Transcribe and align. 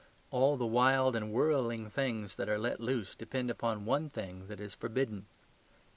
All 0.31 0.57
the 0.57 0.65
wild 0.65 1.15
and 1.15 1.31
whirling 1.31 1.87
things 1.91 2.35
that 2.37 2.49
are 2.49 2.57
let 2.57 2.79
loose 2.79 3.13
depend 3.13 3.51
upon 3.51 3.85
one 3.85 4.09
thing 4.09 4.47
that 4.47 4.59
is 4.59 4.73
forbidden. 4.73 5.27